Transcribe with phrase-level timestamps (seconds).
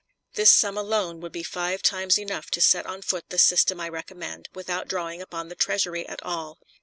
[0.33, 3.87] This sum alone would be five times enough to set on foot the system I
[3.87, 6.57] recommend, without drawing upon the Treasury at all.